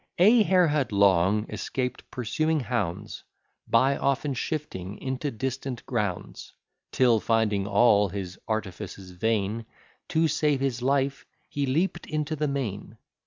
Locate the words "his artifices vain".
8.09-9.63